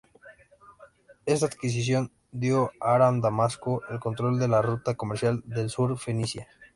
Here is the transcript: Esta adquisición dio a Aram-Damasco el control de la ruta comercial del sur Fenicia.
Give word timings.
Esta 1.27 1.45
adquisición 1.45 2.11
dio 2.31 2.71
a 2.81 2.95
Aram-Damasco 2.95 3.83
el 3.91 3.99
control 3.99 4.39
de 4.39 4.47
la 4.47 4.63
ruta 4.63 4.95
comercial 4.95 5.43
del 5.45 5.69
sur 5.69 5.95
Fenicia. 5.99 6.47